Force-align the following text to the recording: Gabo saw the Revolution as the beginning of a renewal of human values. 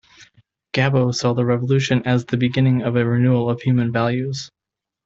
Gabo 0.73 1.11
saw 1.13 1.35
the 1.35 1.45
Revolution 1.45 2.01
as 2.07 2.25
the 2.25 2.35
beginning 2.35 2.81
of 2.81 2.95
a 2.95 3.05
renewal 3.05 3.51
of 3.51 3.61
human 3.61 3.91
values. 3.91 4.49